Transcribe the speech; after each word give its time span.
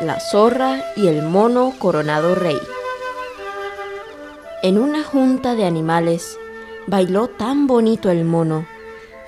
La 0.00 0.20
zorra 0.20 0.80
y 0.94 1.08
el 1.08 1.22
mono 1.22 1.74
coronado 1.76 2.36
rey. 2.36 2.58
En 4.62 4.78
una 4.78 5.02
junta 5.02 5.56
de 5.56 5.64
animales, 5.64 6.38
bailó 6.86 7.26
tan 7.26 7.66
bonito 7.66 8.08
el 8.08 8.24
mono, 8.24 8.64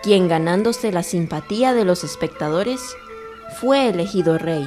quien 0.00 0.28
ganándose 0.28 0.92
la 0.92 1.02
simpatía 1.02 1.74
de 1.74 1.84
los 1.84 2.04
espectadores, 2.04 2.80
fue 3.60 3.88
elegido 3.88 4.38
rey. 4.38 4.64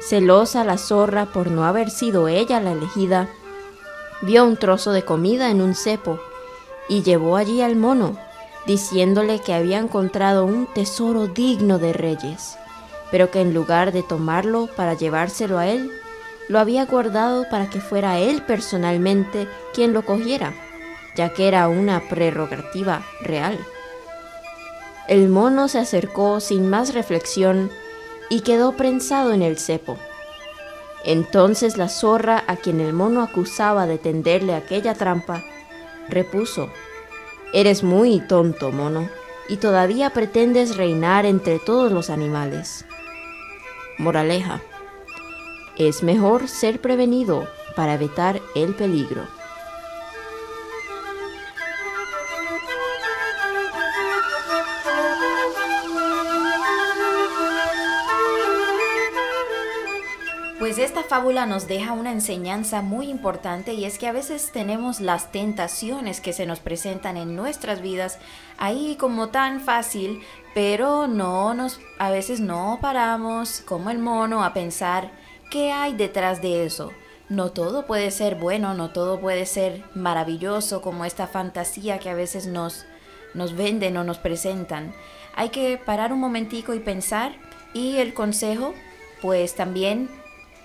Celosa 0.00 0.64
la 0.64 0.76
zorra 0.76 1.26
por 1.26 1.52
no 1.52 1.62
haber 1.64 1.88
sido 1.88 2.26
ella 2.26 2.58
la 2.58 2.72
elegida, 2.72 3.28
vio 4.22 4.44
un 4.44 4.56
trozo 4.56 4.90
de 4.90 5.04
comida 5.04 5.50
en 5.50 5.62
un 5.62 5.76
cepo 5.76 6.18
y 6.88 7.02
llevó 7.02 7.36
allí 7.36 7.62
al 7.62 7.76
mono, 7.76 8.18
diciéndole 8.66 9.38
que 9.38 9.54
había 9.54 9.78
encontrado 9.78 10.44
un 10.44 10.66
tesoro 10.74 11.28
digno 11.28 11.78
de 11.78 11.92
reyes, 11.92 12.58
pero 13.10 13.30
que 13.30 13.40
en 13.40 13.54
lugar 13.54 13.92
de 13.92 14.02
tomarlo 14.02 14.68
para 14.76 14.94
llevárselo 14.94 15.58
a 15.58 15.66
él, 15.66 15.90
lo 16.48 16.58
había 16.58 16.86
guardado 16.86 17.46
para 17.50 17.68
que 17.68 17.80
fuera 17.80 18.18
él 18.18 18.42
personalmente 18.42 19.48
quien 19.74 19.92
lo 19.92 20.04
cogiera, 20.04 20.54
ya 21.14 21.32
que 21.32 21.48
era 21.48 21.68
una 21.68 22.08
prerrogativa 22.08 23.02
real. 23.22 23.58
El 25.08 25.28
mono 25.28 25.68
se 25.68 25.78
acercó 25.78 26.40
sin 26.40 26.68
más 26.68 26.94
reflexión 26.94 27.70
y 28.28 28.40
quedó 28.40 28.72
prensado 28.72 29.32
en 29.32 29.42
el 29.42 29.58
cepo. 29.58 29.98
Entonces 31.04 31.76
la 31.76 31.88
zorra, 31.88 32.44
a 32.46 32.56
quien 32.56 32.80
el 32.80 32.92
mono 32.92 33.22
acusaba 33.22 33.86
de 33.86 33.98
tenderle 33.98 34.54
aquella 34.54 34.94
trampa, 34.94 35.44
repuso, 36.08 36.68
Eres 37.54 37.82
muy 37.82 38.20
tonto, 38.20 38.72
mono, 38.72 39.08
y 39.48 39.56
todavía 39.56 40.10
pretendes 40.10 40.76
reinar 40.76 41.24
entre 41.24 41.58
todos 41.58 41.90
los 41.90 42.10
animales. 42.10 42.84
Moraleja. 43.98 44.60
Es 45.76 46.02
mejor 46.02 46.48
ser 46.48 46.80
prevenido 46.80 47.48
para 47.76 47.94
evitar 47.94 48.40
el 48.54 48.74
peligro. 48.74 49.22
Pues 60.58 60.78
esta 60.78 61.02
fábula 61.02 61.46
nos 61.46 61.66
deja 61.66 61.92
una 61.92 62.12
enseñanza 62.12 62.82
muy 62.82 63.08
importante 63.08 63.72
y 63.72 63.84
es 63.84 63.98
que 63.98 64.06
a 64.06 64.12
veces 64.12 64.50
tenemos 64.52 65.00
las 65.00 65.32
tentaciones 65.32 66.20
que 66.20 66.32
se 66.32 66.46
nos 66.46 66.60
presentan 66.60 67.16
en 67.16 67.34
nuestras 67.34 67.80
vidas 67.80 68.18
ahí 68.58 68.96
como 69.00 69.28
tan 69.28 69.60
fácil, 69.60 70.20
pero 70.58 71.06
no 71.06 71.54
nos 71.54 71.78
a 72.00 72.10
veces 72.10 72.40
no 72.40 72.80
paramos 72.82 73.60
como 73.60 73.90
el 73.90 74.00
mono 74.00 74.42
a 74.42 74.54
pensar 74.54 75.12
qué 75.52 75.70
hay 75.70 75.94
detrás 75.94 76.42
de 76.42 76.66
eso. 76.66 76.90
No 77.28 77.52
todo 77.52 77.86
puede 77.86 78.10
ser 78.10 78.34
bueno, 78.34 78.74
no 78.74 78.90
todo 78.90 79.20
puede 79.20 79.46
ser 79.46 79.84
maravilloso 79.94 80.82
como 80.82 81.04
esta 81.04 81.28
fantasía 81.28 82.00
que 82.00 82.10
a 82.10 82.16
veces 82.16 82.48
nos 82.48 82.86
nos 83.34 83.54
venden 83.54 83.96
o 83.98 84.02
nos 84.02 84.18
presentan. 84.18 84.92
Hay 85.36 85.50
que 85.50 85.76
parar 85.78 86.12
un 86.12 86.18
momentico 86.18 86.74
y 86.74 86.80
pensar 86.80 87.36
y 87.72 87.98
el 87.98 88.12
consejo 88.12 88.74
pues 89.22 89.54
también 89.54 90.10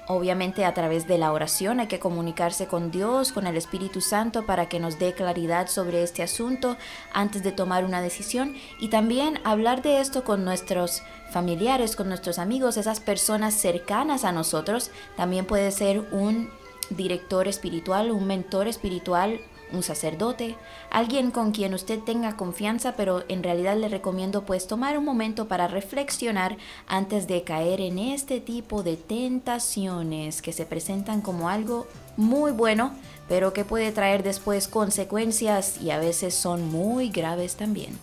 Obviamente 0.08 0.66
a 0.66 0.74
través 0.74 1.08
de 1.08 1.18
la 1.18 1.32
oración 1.32 1.80
hay 1.80 1.88
que 1.88 2.00
comunicarse 2.00 2.68
con 2.68 2.92
Dios, 2.92 3.32
con 3.32 3.48
el 3.48 3.56
Espíritu 3.56 4.02
Santo 4.02 4.46
para 4.46 4.68
que 4.68 4.80
nos 4.80 5.00
dé 5.00 5.14
claridad 5.14 5.68
sobre 5.68 6.04
este 6.04 6.24
asunto 6.24 6.76
antes 7.14 7.42
de 7.42 7.54
tomar 7.54 7.86
una 7.86 8.02
decisión 8.02 8.54
y 8.82 8.90
también 8.90 9.40
hablar 9.46 9.82
de 9.82 10.02
esto 10.02 10.26
con 10.26 10.44
nuestros 10.44 11.04
familiares, 11.32 11.96
con 11.96 12.10
nuestros 12.10 12.38
amigos, 12.38 12.76
esas 12.76 13.00
personas 13.00 13.54
cercanas 13.54 14.26
a 14.26 14.34
nosotros. 14.34 14.92
También 15.16 15.46
puede 15.46 15.72
ser 15.72 16.02
un 16.12 16.50
director 16.90 17.48
espiritual, 17.48 18.12
un 18.12 18.28
mentor 18.28 18.68
espiritual, 18.68 19.40
un 19.74 19.84
sacerdote, 19.84 20.56
alguien 20.90 21.32
con 21.32 21.52
quien 21.52 21.74
usted 21.74 22.00
tenga 22.00 22.38
confianza, 22.38 22.94
pero 22.96 23.24
en 23.28 23.44
realidad 23.44 23.76
le 23.76 23.90
recomiendo 23.90 24.46
pues 24.46 24.68
tomar 24.68 24.98
un 24.98 25.06
momento 25.06 25.48
para 25.48 25.68
reflexionar 25.68 26.58
antes 26.88 27.28
de 27.28 27.44
caer 27.44 27.82
en 27.82 28.00
este 28.00 28.40
tipo 28.40 28.84
de 28.84 28.98
tentaciones 28.98 30.42
que 30.42 30.54
se 30.54 30.66
presentan 30.66 31.22
como 31.22 31.50
algo 31.50 31.88
muy 32.18 32.52
bueno, 32.52 32.94
pero 33.28 33.54
que 33.54 33.66
puede 33.66 33.92
traer 33.92 34.24
después 34.24 34.68
consecuencias 34.68 35.82
y 35.82 35.92
a 35.92 36.00
veces 36.00 36.36
son 36.36 36.72
muy 36.72 37.10
graves 37.10 37.56
también. 37.56 37.98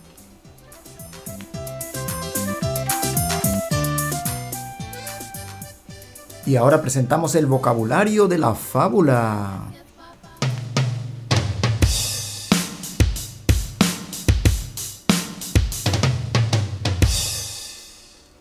Y 6.45 6.55
ahora 6.55 6.81
presentamos 6.81 7.35
el 7.35 7.45
vocabulario 7.45 8.27
de 8.27 8.39
la 8.39 8.55
fábula. 8.55 9.61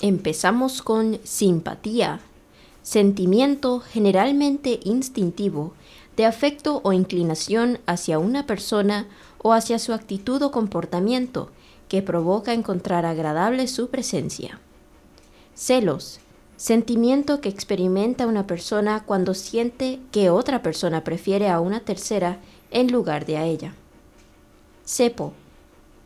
Empezamos 0.02 0.80
con 0.80 1.20
simpatía, 1.24 2.20
sentimiento 2.82 3.80
generalmente 3.80 4.80
instintivo 4.82 5.74
de 6.16 6.24
afecto 6.24 6.80
o 6.84 6.94
inclinación 6.94 7.80
hacia 7.84 8.18
una 8.18 8.46
persona 8.46 9.06
o 9.42 9.52
hacia 9.52 9.78
su 9.78 9.92
actitud 9.92 10.40
o 10.42 10.50
comportamiento 10.50 11.50
que 11.88 12.00
provoca 12.00 12.54
encontrar 12.54 13.04
agradable 13.04 13.68
su 13.68 13.90
presencia. 13.90 14.58
Celos, 15.54 16.20
sentimiento 16.56 17.42
que 17.42 17.50
experimenta 17.50 18.26
una 18.26 18.46
persona 18.46 19.04
cuando 19.04 19.34
siente 19.34 20.00
que 20.12 20.30
otra 20.30 20.62
persona 20.62 21.04
prefiere 21.04 21.50
a 21.50 21.60
una 21.60 21.80
tercera 21.80 22.38
en 22.70 22.90
lugar 22.90 23.26
de 23.26 23.36
a 23.36 23.44
ella. 23.44 23.74
Cepo, 24.86 25.34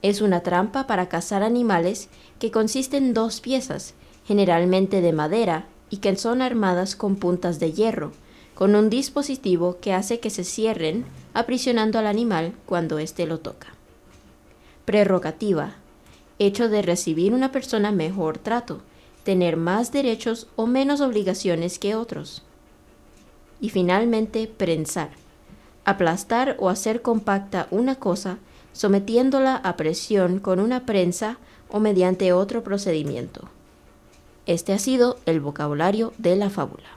es 0.04 0.20
una 0.20 0.42
trampa 0.42 0.86
para 0.86 1.08
cazar 1.08 1.42
animales 1.42 2.10
que 2.38 2.50
consiste 2.50 2.98
en 2.98 3.14
dos 3.14 3.40
piezas, 3.40 3.94
generalmente 4.26 5.00
de 5.00 5.14
madera, 5.14 5.64
y 5.88 5.96
que 5.96 6.14
son 6.16 6.42
armadas 6.42 6.94
con 6.94 7.16
puntas 7.16 7.58
de 7.58 7.72
hierro, 7.72 8.12
con 8.54 8.74
un 8.74 8.90
dispositivo 8.90 9.78
que 9.80 9.94
hace 9.94 10.20
que 10.20 10.28
se 10.28 10.44
cierren, 10.44 11.06
aprisionando 11.32 11.98
al 11.98 12.06
animal 12.06 12.52
cuando 12.66 12.98
éste 12.98 13.24
lo 13.26 13.40
toca. 13.40 13.68
Prerrogativa. 14.84 15.76
Hecho 16.38 16.68
de 16.68 16.82
recibir 16.82 17.32
una 17.32 17.50
persona 17.50 17.90
mejor 17.90 18.36
trato, 18.36 18.82
tener 19.22 19.56
más 19.56 19.90
derechos 19.90 20.48
o 20.54 20.66
menos 20.66 21.00
obligaciones 21.00 21.78
que 21.78 21.94
otros. 21.94 22.42
Y 23.58 23.70
finalmente, 23.70 24.48
prensar. 24.48 25.12
Aplastar 25.86 26.56
o 26.60 26.68
hacer 26.68 27.00
compacta 27.00 27.68
una 27.70 27.94
cosa 27.94 28.36
sometiéndola 28.74 29.56
a 29.56 29.76
presión 29.76 30.38
con 30.38 30.60
una 30.60 30.84
prensa 30.84 31.38
o 31.70 31.80
mediante 31.80 32.34
otro 32.34 32.62
procedimiento. 32.62 33.48
Este 34.44 34.74
ha 34.74 34.78
sido 34.78 35.16
el 35.24 35.40
vocabulario 35.40 36.12
de 36.18 36.36
la 36.36 36.50
fábula. 36.50 36.93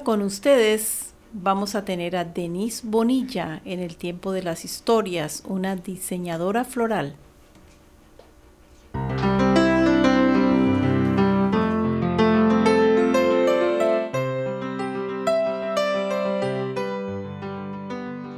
Con 0.00 0.22
ustedes 0.22 1.12
vamos 1.34 1.74
a 1.74 1.84
tener 1.84 2.16
a 2.16 2.24
Denise 2.24 2.80
Bonilla 2.84 3.60
en 3.66 3.78
el 3.78 3.96
tiempo 3.96 4.32
de 4.32 4.42
las 4.42 4.64
historias, 4.64 5.42
una 5.46 5.76
diseñadora 5.76 6.64
floral. 6.64 7.14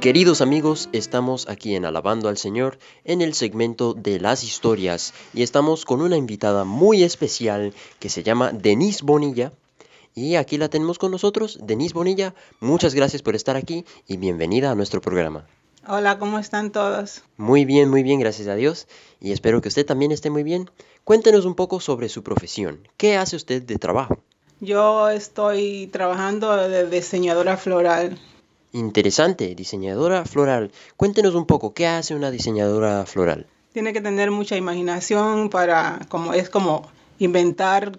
Queridos 0.01 0.41
amigos, 0.41 0.89
estamos 0.91 1.47
aquí 1.49 1.73
en 1.73 1.85
Alabando 1.85 2.29
al 2.29 2.37
Señor 2.37 2.77
en 3.05 3.21
el 3.21 3.33
segmento 3.33 3.93
de 3.93 4.19
las 4.19 4.43
historias 4.43 5.13
y 5.33 5.41
estamos 5.41 5.85
con 5.85 6.01
una 6.01 6.17
invitada 6.17 6.63
muy 6.63 7.01
especial 7.01 7.73
que 7.99 8.09
se 8.09 8.21
llama 8.23 8.51
Denise 8.51 9.03
Bonilla. 9.03 9.51
Y 10.17 10.35
aquí 10.37 10.57
la 10.57 10.69
tenemos 10.69 10.97
con 10.97 11.11
nosotros, 11.11 11.59
Denise 11.61 11.93
Bonilla. 11.93 12.33
Muchas 12.61 12.95
gracias 12.95 13.21
por 13.21 13.35
estar 13.35 13.57
aquí 13.57 13.83
y 14.07 14.15
bienvenida 14.15 14.71
a 14.71 14.75
nuestro 14.75 15.01
programa. 15.01 15.45
Hola, 15.85 16.17
¿cómo 16.17 16.39
están 16.39 16.71
todos? 16.71 17.21
Muy 17.35 17.65
bien, 17.65 17.89
muy 17.89 18.01
bien, 18.01 18.21
gracias 18.21 18.47
a 18.47 18.55
Dios. 18.55 18.87
Y 19.19 19.33
espero 19.33 19.59
que 19.59 19.67
usted 19.67 19.85
también 19.85 20.13
esté 20.13 20.29
muy 20.29 20.43
bien. 20.43 20.71
Cuéntenos 21.03 21.43
un 21.43 21.53
poco 21.53 21.81
sobre 21.81 22.07
su 22.07 22.23
profesión. 22.23 22.87
¿Qué 22.95 23.17
hace 23.17 23.35
usted 23.35 23.61
de 23.61 23.77
trabajo? 23.77 24.17
Yo 24.61 25.09
estoy 25.09 25.87
trabajando 25.91 26.55
de 26.55 26.89
diseñadora 26.89 27.57
floral. 27.57 28.17
Interesante, 28.71 29.53
diseñadora 29.53 30.23
floral. 30.23 30.71
Cuéntenos 30.95 31.35
un 31.35 31.45
poco, 31.45 31.73
¿qué 31.73 31.87
hace 31.87 32.15
una 32.15 32.31
diseñadora 32.31 33.05
floral? 33.05 33.47
Tiene 33.73 33.91
que 33.91 33.99
tener 33.99 34.31
mucha 34.31 34.55
imaginación 34.55 35.49
para, 35.49 35.99
como 36.07 36.33
es 36.33 36.49
como 36.49 36.89
inventar, 37.19 37.97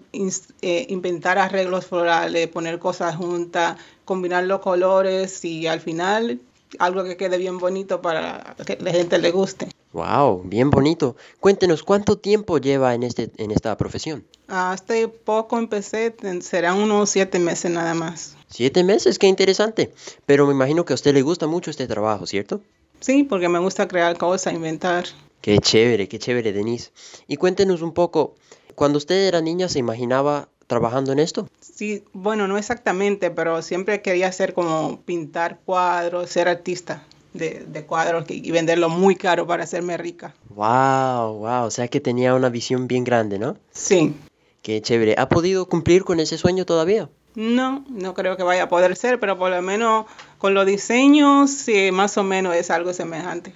eh, 0.61 0.85
inventar 0.89 1.37
arreglos 1.37 1.85
florales, 1.85 2.47
poner 2.47 2.79
cosas 2.79 3.15
juntas, 3.15 3.77
combinar 4.05 4.43
los 4.45 4.59
colores 4.59 5.43
y 5.45 5.67
al 5.67 5.81
final 5.81 6.39
algo 6.79 7.03
que 7.03 7.17
quede 7.17 7.37
bien 7.37 7.57
bonito 7.57 8.01
para 8.01 8.55
que 8.65 8.77
la 8.81 8.91
gente 8.91 9.17
le 9.17 9.31
guste. 9.31 9.69
Wow, 9.93 10.43
bien 10.43 10.69
bonito. 10.69 11.15
Cuéntenos, 11.39 11.81
¿cuánto 11.81 12.17
tiempo 12.17 12.57
lleva 12.57 12.93
en, 12.93 13.03
este, 13.03 13.31
en 13.37 13.51
esta 13.51 13.75
profesión? 13.77 14.25
Hasta 14.47 14.93
poco 15.25 15.57
empecé, 15.57 16.15
serán 16.41 16.77
unos 16.77 17.09
siete 17.09 17.39
meses 17.39 17.71
nada 17.71 17.93
más. 17.93 18.35
Siete 18.47 18.83
meses, 18.83 19.17
qué 19.17 19.27
interesante. 19.27 19.93
Pero 20.25 20.45
me 20.45 20.53
imagino 20.53 20.85
que 20.85 20.93
a 20.93 20.95
usted 20.95 21.13
le 21.13 21.21
gusta 21.21 21.47
mucho 21.47 21.71
este 21.71 21.87
trabajo, 21.87 22.27
¿cierto? 22.27 22.61
Sí, 22.99 23.23
porque 23.23 23.49
me 23.49 23.59
gusta 23.59 23.87
crear 23.87 24.17
cosas, 24.17 24.53
inventar. 24.53 25.05
Qué 25.41 25.59
chévere, 25.59 26.07
qué 26.07 26.19
chévere, 26.19 26.51
Denise. 26.51 26.91
Y 27.27 27.37
cuéntenos 27.37 27.81
un 27.81 27.93
poco, 27.93 28.35
cuando 28.77 28.99
usted 28.99 29.27
era 29.27 29.41
niña, 29.41 29.69
¿se 29.69 29.79
imaginaba 29.79 30.49
trabajando 30.67 31.11
en 31.11 31.17
esto? 31.17 31.49
Sí, 31.59 32.03
bueno, 32.13 32.47
no 32.47 32.59
exactamente, 32.59 33.31
pero 33.31 33.63
siempre 33.63 34.03
quería 34.03 34.27
hacer 34.27 34.53
como 34.53 35.01
pintar 35.01 35.61
cuadros, 35.65 36.29
ser 36.29 36.47
artista 36.47 37.03
de, 37.33 37.65
de 37.67 37.85
cuadros 37.87 38.25
y 38.29 38.51
venderlo 38.51 38.89
muy 38.89 39.15
caro 39.15 39.47
para 39.47 39.63
hacerme 39.63 39.97
rica. 39.97 40.35
Wow, 40.49 41.39
wow, 41.39 41.63
o 41.65 41.71
sea 41.71 41.87
que 41.87 41.99
tenía 41.99 42.35
una 42.35 42.49
visión 42.49 42.87
bien 42.87 43.03
grande, 43.03 43.39
¿no? 43.39 43.57
Sí. 43.71 44.13
Qué 44.61 44.79
chévere. 44.79 45.15
¿Ha 45.17 45.27
podido 45.27 45.67
cumplir 45.67 46.03
con 46.03 46.19
ese 46.19 46.37
sueño 46.37 46.63
todavía? 46.63 47.09
No, 47.33 47.83
no 47.89 48.13
creo 48.13 48.37
que 48.37 48.43
vaya 48.43 48.63
a 48.63 48.69
poder 48.69 48.95
ser, 48.95 49.19
pero 49.19 49.39
por 49.39 49.49
lo 49.49 49.61
menos 49.63 50.05
con 50.37 50.53
los 50.53 50.67
diseños 50.67 51.49
sí, 51.49 51.91
más 51.91 52.15
o 52.19 52.23
menos 52.23 52.55
es 52.55 52.69
algo 52.69 52.93
semejante. 52.93 53.53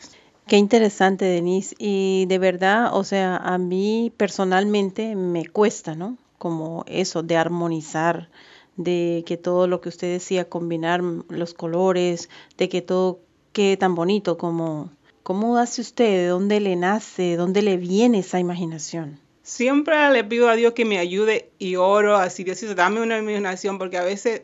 Qué 0.52 0.58
interesante, 0.58 1.24
Denise. 1.24 1.74
Y 1.78 2.26
de 2.28 2.38
verdad, 2.38 2.94
o 2.94 3.06
sea, 3.06 3.38
a 3.38 3.58
mí 3.58 4.12
personalmente 4.18 5.16
me 5.16 5.46
cuesta, 5.46 5.96
¿no? 5.96 6.18
Como 6.38 6.84
eso 6.88 7.24
de 7.24 7.38
armonizar, 7.38 8.30
de 8.76 9.24
que 9.26 9.38
todo 9.38 9.68
lo 9.68 9.80
que 9.80 9.88
usted 9.88 10.12
decía, 10.12 10.50
combinar 10.50 11.02
los 11.02 11.54
colores, 11.54 12.30
de 12.58 12.68
que 12.68 12.82
todo 12.82 13.22
quede 13.54 13.78
tan 13.78 13.96
bonito 13.96 14.38
como... 14.38 14.92
¿Cómo 15.24 15.56
hace 15.56 15.80
usted? 15.80 16.24
¿De 16.24 16.28
dónde 16.28 16.60
le 16.60 16.76
nace? 16.76 17.22
¿De 17.22 17.36
dónde 17.38 17.62
le 17.62 17.78
viene 17.78 18.20
esa 18.20 18.38
imaginación? 18.42 19.22
Siempre 19.44 20.12
le 20.12 20.26
pido 20.26 20.50
a 20.50 20.58
Dios 20.58 20.74
que 20.74 20.84
me 20.84 20.98
ayude 20.98 21.50
y 21.60 21.78
oro 21.78 22.18
así, 22.18 22.44
Dios, 22.44 22.60
dame 22.76 23.02
una 23.02 23.20
imaginación 23.20 23.78
porque 23.78 23.98
a 23.98 24.04
veces 24.04 24.42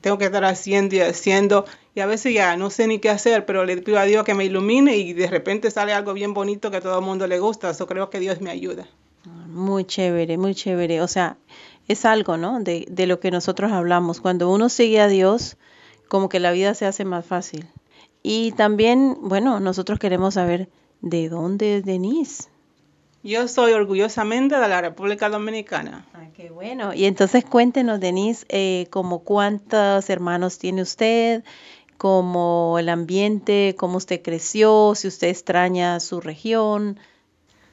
tengo 0.00 0.18
que 0.18 0.26
estar 0.26 0.44
haciendo 0.44 0.94
y 0.96 1.00
haciendo 1.00 1.64
y 1.96 2.00
a 2.00 2.06
veces 2.06 2.34
ya 2.34 2.56
no 2.56 2.68
sé 2.68 2.86
ni 2.86 2.98
qué 2.98 3.08
hacer, 3.08 3.46
pero 3.46 3.64
le 3.64 3.78
pido 3.78 3.98
a 3.98 4.04
Dios 4.04 4.22
que 4.24 4.34
me 4.34 4.44
ilumine 4.44 4.96
y 4.98 5.14
de 5.14 5.28
repente 5.28 5.70
sale 5.70 5.94
algo 5.94 6.12
bien 6.12 6.34
bonito 6.34 6.70
que 6.70 6.76
a 6.76 6.80
todo 6.82 6.98
el 6.98 7.04
mundo 7.04 7.26
le 7.26 7.38
gusta. 7.38 7.70
Eso 7.70 7.86
creo 7.86 8.10
que 8.10 8.20
Dios 8.20 8.42
me 8.42 8.50
ayuda. 8.50 8.86
Muy 9.46 9.86
chévere, 9.86 10.36
muy 10.36 10.54
chévere. 10.54 11.00
O 11.00 11.08
sea, 11.08 11.38
es 11.88 12.04
algo, 12.04 12.36
¿no? 12.36 12.60
De, 12.60 12.84
de 12.90 13.06
lo 13.06 13.18
que 13.18 13.30
nosotros 13.30 13.72
hablamos. 13.72 14.20
Cuando 14.20 14.50
uno 14.50 14.68
sigue 14.68 15.00
a 15.00 15.08
Dios, 15.08 15.56
como 16.08 16.28
que 16.28 16.38
la 16.38 16.52
vida 16.52 16.74
se 16.74 16.84
hace 16.84 17.06
más 17.06 17.24
fácil. 17.24 17.66
Y 18.22 18.52
también, 18.52 19.16
bueno, 19.22 19.58
nosotros 19.60 19.98
queremos 19.98 20.34
saber 20.34 20.68
de 21.00 21.30
dónde 21.30 21.78
es 21.78 21.84
Denise. 21.86 22.48
Yo 23.26 23.48
soy 23.48 23.72
orgullosamente 23.72 24.54
de 24.54 24.68
la 24.68 24.80
República 24.80 25.28
Dominicana. 25.28 26.06
Ah, 26.14 26.28
qué 26.36 26.50
bueno. 26.50 26.94
Y 26.94 27.06
entonces 27.06 27.44
cuéntenos, 27.44 27.98
Denise, 27.98 28.46
eh, 28.48 28.86
como 28.90 29.24
cuántos 29.24 30.08
hermanos 30.08 30.58
tiene 30.58 30.82
usted, 30.82 31.42
como 31.98 32.78
el 32.78 32.88
ambiente, 32.88 33.74
cómo 33.76 33.96
usted 33.96 34.22
creció, 34.22 34.94
si 34.94 35.08
usted 35.08 35.26
extraña 35.26 35.98
su 35.98 36.20
región. 36.20 37.00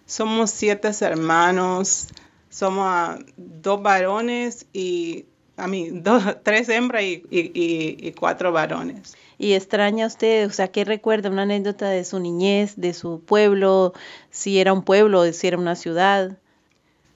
Somos 0.07 0.49
siete 0.49 0.89
hermanos, 1.01 2.07
somos 2.49 3.19
dos 3.37 3.79
varones 3.83 4.65
y 4.73 5.27
a 5.57 5.67
mí, 5.67 5.89
dos, 5.93 6.23
tres 6.43 6.69
hembras 6.69 7.03
y, 7.03 7.23
y, 7.29 7.97
y 7.99 8.11
cuatro 8.13 8.51
varones 8.51 9.15
y 9.43 9.55
extraña 9.55 10.07
usted, 10.07 10.47
o 10.47 10.51
sea, 10.51 10.69
¿qué 10.69 10.85
recuerda? 10.85 11.29
Una 11.29 11.41
anécdota 11.41 11.89
de 11.89 12.05
su 12.05 12.19
niñez, 12.19 12.75
de 12.77 12.93
su 12.93 13.19
pueblo, 13.19 13.93
si 14.29 14.59
era 14.59 14.71
un 14.71 14.83
pueblo, 14.83 15.31
si 15.33 15.47
era 15.47 15.57
una 15.57 15.75
ciudad. 15.75 16.37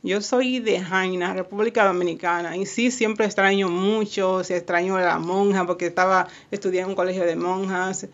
Yo 0.04 0.20
soy 0.20 0.60
de 0.60 0.80
Jaina, 0.80 1.34
República 1.34 1.86
Dominicana, 1.86 2.58
y 2.58 2.66
sí, 2.66 2.92
siempre 2.92 3.26
extraño 3.26 3.70
mucho, 3.70 4.44
se 4.44 4.58
extraño 4.58 4.98
a 4.98 5.02
la 5.02 5.20
monja 5.20 5.66
porque 5.66 5.88
estaba 5.88 6.28
estudiando 6.52 6.88
en 6.88 6.90
un 6.92 6.96
colegio 6.96 7.26
de 7.26 7.36
monjas, 7.36 8.08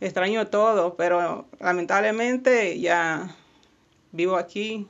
extraño 0.00 0.46
todo, 0.48 0.96
pero 0.96 1.46
lamentablemente 1.60 2.78
ya 2.80 3.36
vivo 4.10 4.36
aquí 4.36 4.88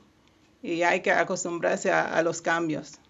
y 0.63 0.81
hay 0.81 1.01
que 1.01 1.11
acostumbrarse 1.11 1.91
a 1.91 2.21
los 2.23 2.41
cambios 2.41 3.00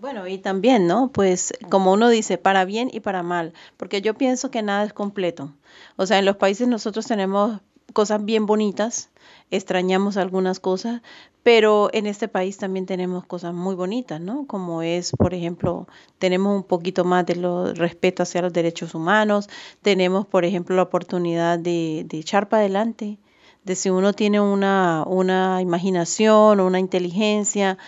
bueno, 0.00 0.26
y 0.26 0.38
también, 0.38 0.86
¿no? 0.86 1.10
Pues 1.12 1.54
como 1.70 1.92
uno 1.92 2.08
dice, 2.08 2.36
para 2.38 2.64
bien 2.64 2.90
y 2.92 3.00
para 3.00 3.22
mal, 3.22 3.52
porque 3.76 4.02
yo 4.02 4.14
pienso 4.14 4.50
que 4.50 4.62
nada 4.62 4.84
es 4.84 4.92
completo. 4.92 5.54
O 5.96 6.06
sea, 6.06 6.18
en 6.18 6.24
los 6.24 6.36
países 6.36 6.68
nosotros 6.68 7.06
tenemos 7.06 7.60
cosas 7.92 8.24
bien 8.24 8.46
bonitas, 8.46 9.10
extrañamos 9.50 10.16
algunas 10.16 10.60
cosas, 10.60 11.00
pero 11.42 11.88
en 11.92 12.06
este 12.06 12.28
país 12.28 12.58
también 12.58 12.84
tenemos 12.84 13.24
cosas 13.24 13.54
muy 13.54 13.74
bonitas, 13.74 14.20
¿no? 14.20 14.46
Como 14.46 14.82
es, 14.82 15.12
por 15.12 15.32
ejemplo, 15.32 15.86
tenemos 16.18 16.54
un 16.54 16.64
poquito 16.64 17.04
más 17.04 17.24
de 17.24 17.36
lo, 17.36 17.72
respeto 17.72 18.22
hacia 18.22 18.42
los 18.42 18.52
derechos 18.52 18.94
humanos, 18.94 19.48
tenemos, 19.80 20.26
por 20.26 20.44
ejemplo, 20.44 20.76
la 20.76 20.82
oportunidad 20.82 21.58
de, 21.58 22.04
de 22.06 22.18
echar 22.18 22.48
para 22.48 22.60
adelante, 22.60 23.18
de 23.64 23.74
si 23.74 23.90
uno 23.90 24.12
tiene 24.12 24.40
una, 24.40 25.04
una 25.06 25.62
imaginación 25.62 26.60
o 26.60 26.66
una 26.66 26.78
inteligencia, 26.78 27.78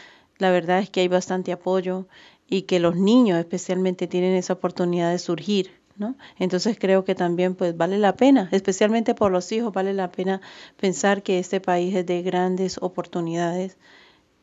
la 0.40 0.50
verdad 0.50 0.80
es 0.80 0.90
que 0.90 1.00
hay 1.00 1.08
bastante 1.08 1.52
apoyo 1.52 2.06
y 2.48 2.62
que 2.62 2.80
los 2.80 2.96
niños 2.96 3.38
especialmente 3.38 4.06
tienen 4.06 4.34
esa 4.34 4.54
oportunidad 4.54 5.12
de 5.12 5.18
surgir, 5.18 5.70
¿no? 5.96 6.16
Entonces 6.38 6.76
creo 6.78 7.04
que 7.04 7.14
también 7.14 7.54
pues 7.54 7.76
vale 7.76 7.98
la 7.98 8.16
pena, 8.16 8.48
especialmente 8.50 9.14
por 9.14 9.30
los 9.30 9.52
hijos, 9.52 9.72
vale 9.72 9.94
la 9.94 10.10
pena 10.10 10.40
pensar 10.78 11.22
que 11.22 11.38
este 11.38 11.60
país 11.60 11.94
es 11.94 12.06
de 12.06 12.22
grandes 12.22 12.78
oportunidades 12.80 13.76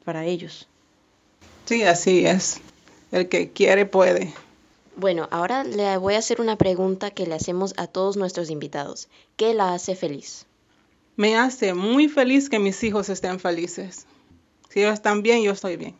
para 0.05 0.23
ellos. 0.23 0.69
Sí, 1.65 1.83
así 1.83 2.25
es. 2.25 2.61
El 3.11 3.27
que 3.27 3.51
quiere 3.51 3.85
puede. 3.85 4.33
Bueno, 4.95 5.27
ahora 5.31 5.63
le 5.63 5.97
voy 5.97 6.15
a 6.15 6.19
hacer 6.19 6.41
una 6.41 6.57
pregunta 6.57 7.11
que 7.11 7.27
le 7.27 7.35
hacemos 7.35 7.73
a 7.77 7.87
todos 7.87 8.17
nuestros 8.17 8.49
invitados. 8.49 9.09
¿Qué 9.35 9.53
la 9.53 9.73
hace 9.73 9.95
feliz? 9.95 10.45
Me 11.17 11.35
hace 11.37 11.73
muy 11.73 12.07
feliz 12.07 12.49
que 12.49 12.59
mis 12.59 12.83
hijos 12.83 13.09
estén 13.09 13.39
felices. 13.39 14.07
Si 14.77 14.81
ellos 14.81 14.93
están 14.93 15.23
bien, 15.23 15.41
yo 15.41 15.53
estoy 15.53 15.75
bien. 15.75 15.95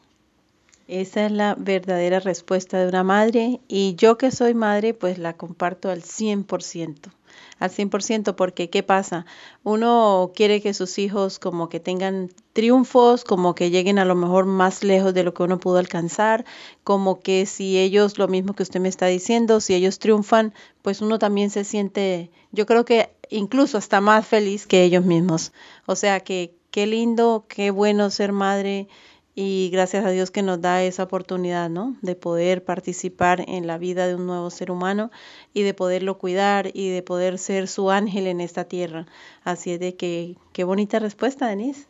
Esa 0.87 1.25
es 1.25 1.31
la 1.31 1.55
verdadera 1.57 2.19
respuesta 2.19 2.77
de 2.77 2.87
una 2.87 3.03
madre 3.03 3.59
y 3.67 3.95
yo 3.95 4.19
que 4.19 4.29
soy 4.29 4.53
madre 4.53 4.93
pues 4.93 5.17
la 5.17 5.33
comparto 5.33 5.89
al 5.89 6.03
100%, 6.03 7.09
al 7.57 7.71
100% 7.71 8.35
porque 8.35 8.69
¿qué 8.69 8.83
pasa? 8.83 9.25
Uno 9.63 10.31
quiere 10.35 10.61
que 10.61 10.75
sus 10.75 10.99
hijos 10.99 11.39
como 11.39 11.69
que 11.69 11.79
tengan 11.79 12.29
triunfos, 12.53 13.23
como 13.23 13.55
que 13.55 13.71
lleguen 13.71 13.97
a 13.97 14.05
lo 14.05 14.13
mejor 14.13 14.45
más 14.45 14.83
lejos 14.83 15.11
de 15.15 15.23
lo 15.23 15.33
que 15.33 15.41
uno 15.41 15.59
pudo 15.59 15.79
alcanzar, 15.79 16.45
como 16.83 17.19
que 17.19 17.47
si 17.47 17.79
ellos, 17.79 18.19
lo 18.19 18.27
mismo 18.27 18.53
que 18.53 18.61
usted 18.61 18.79
me 18.79 18.89
está 18.89 19.07
diciendo, 19.07 19.59
si 19.59 19.73
ellos 19.73 19.97
triunfan, 19.97 20.53
pues 20.83 21.01
uno 21.01 21.17
también 21.17 21.49
se 21.49 21.63
siente, 21.63 22.29
yo 22.51 22.67
creo 22.67 22.85
que 22.85 23.09
incluso 23.31 23.79
hasta 23.79 24.01
más 24.01 24.27
feliz 24.27 24.67
que 24.67 24.83
ellos 24.83 25.03
mismos. 25.03 25.51
O 25.87 25.95
sea 25.95 26.19
que 26.19 26.56
qué 26.77 26.85
lindo, 26.85 27.45
qué 27.47 27.71
bueno 27.71 28.11
ser 28.11 28.31
madre 28.31 28.87
y 29.33 29.71
gracias 29.71 30.05
a 30.05 30.11
Dios 30.11 30.29
que 30.29 30.43
nos 30.43 30.61
da 30.61 30.83
esa 30.83 31.01
oportunidad, 31.01 31.71
¿no? 31.71 31.97
De 32.03 32.13
poder 32.13 32.63
participar 32.63 33.43
en 33.47 33.65
la 33.65 33.79
vida 33.79 34.05
de 34.05 34.13
un 34.13 34.27
nuevo 34.27 34.51
ser 34.51 34.69
humano 34.69 35.09
y 35.55 35.63
de 35.63 35.73
poderlo 35.73 36.19
cuidar 36.19 36.69
y 36.75 36.91
de 36.91 37.01
poder 37.01 37.39
ser 37.39 37.67
su 37.67 37.89
ángel 37.89 38.27
en 38.27 38.41
esta 38.41 38.65
tierra. 38.65 39.07
Así 39.43 39.71
es 39.71 39.79
de 39.79 39.95
que, 39.95 40.35
qué 40.53 40.65
bonita 40.65 40.99
respuesta, 40.99 41.47
Denise. 41.47 41.87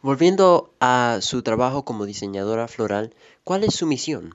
Volviendo 0.00 0.70
a 0.80 1.18
su 1.20 1.42
trabajo 1.42 1.84
como 1.84 2.06
diseñadora 2.06 2.66
floral, 2.66 3.12
¿cuál 3.44 3.62
es 3.64 3.74
su 3.74 3.84
misión? 3.84 4.34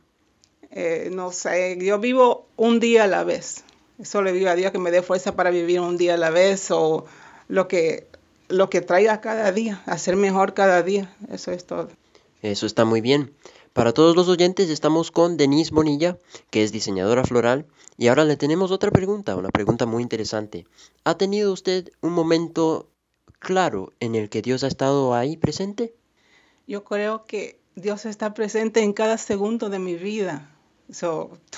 Eh, 0.70 1.10
no 1.12 1.32
sé, 1.32 1.80
yo 1.82 1.98
vivo 1.98 2.46
un 2.58 2.80
día 2.80 3.06
a 3.06 3.08
la 3.08 3.24
vez. 3.24 3.64
Eso 3.98 4.22
le 4.22 4.34
digo 4.34 4.52
a 4.52 4.56
Dios 4.56 4.72
que 4.72 4.78
me 4.78 4.92
dé 4.92 5.02
fuerza 5.02 5.36
para 5.36 5.50
vivir 5.50 5.80
un 5.80 5.98
día 5.98 6.14
a 6.14 6.18
la 6.18 6.30
vez 6.30 6.70
o 6.70 7.08
lo 7.48 7.68
que, 7.68 8.09
lo 8.50 8.70
que 8.70 8.82
traiga 8.82 9.22
cada 9.22 9.52
día, 9.52 9.82
hacer 9.86 10.16
mejor 10.16 10.54
cada 10.54 10.84
día. 10.84 11.16
Eso 11.32 11.52
es 11.52 11.66
todo. 11.66 11.90
Eso 12.42 12.66
está 12.66 12.86
muy 12.86 13.02
bien. 13.02 13.34
Para 13.74 13.94
todos 13.94 14.16
los 14.16 14.28
oyentes 14.28 14.70
estamos 14.70 15.12
con 15.12 15.38
Denise 15.38 15.74
Bonilla, 15.74 16.18
que 16.50 16.64
es 16.64 16.72
diseñadora 16.72 17.24
floral, 17.24 17.68
y 17.98 18.08
ahora 18.08 18.26
le 18.26 18.36
tenemos 18.36 18.72
otra 18.72 18.92
pregunta, 18.92 19.36
una 19.36 19.50
pregunta 19.50 19.86
muy 19.86 20.04
interesante. 20.04 20.66
¿Ha 21.04 21.16
tenido 21.18 21.54
usted 21.54 21.90
un 22.02 22.14
momento 22.14 22.90
claro 23.40 23.94
en 24.00 24.16
el 24.16 24.30
que 24.30 24.42
Dios 24.42 24.64
ha 24.64 24.68
estado 24.68 25.14
ahí 25.14 25.38
presente? 25.38 25.94
Yo 26.68 26.84
creo 26.84 27.26
que 27.26 27.60
Dios 27.76 28.06
está 28.06 28.34
presente 28.34 28.82
en 28.82 28.94
cada 28.94 29.18
segundo 29.18 29.70
de 29.70 29.80
mi 29.80 29.96
vida. 29.96 30.50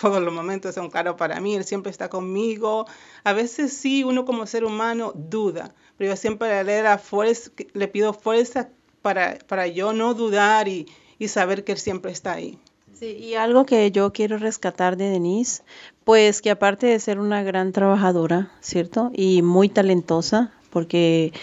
todos 0.01 0.21
los 0.21 0.33
momentos 0.33 0.75
son 0.75 0.89
claros 0.89 1.15
para 1.15 1.39
mí, 1.39 1.55
Él 1.55 1.63
siempre 1.63 1.91
está 1.91 2.09
conmigo. 2.09 2.85
A 3.23 3.33
veces 3.33 3.73
sí, 3.73 4.03
uno 4.03 4.25
como 4.25 4.45
ser 4.45 4.65
humano 4.65 5.13
duda, 5.15 5.73
pero 6.01 6.13
yo 6.13 6.17
siempre 6.17 6.63
le, 6.63 7.87
pido 7.89 8.11
fuerza 8.11 8.69
para, 9.03 9.37
para 9.45 9.67
yo 9.67 9.93
no 9.93 10.15
dudar 10.15 10.67
y, 10.67 10.87
y 11.19 11.27
saber 11.27 11.63
que 11.63 11.73
Él 11.73 11.77
siempre 11.77 12.11
está 12.11 12.33
ahí. 12.33 12.57
Sí, 12.93 13.17
y 13.19 13.35
algo 13.35 13.67
que 13.67 13.91
yo 13.91 14.11
quiero 14.11 14.39
rescatar 14.39 14.97
de 14.97 15.11
Denise, 15.11 15.61
pues 16.03 16.41
que 16.41 16.49
aparte 16.49 16.87
de 16.87 16.99
ser 16.99 17.19
una 17.19 17.43
gran 17.43 17.71
trabajadora, 17.71 18.51
¿cierto? 18.61 19.11
Y 19.13 19.43
muy 19.43 19.69
talentosa, 19.69 20.51
porque 20.71 21.33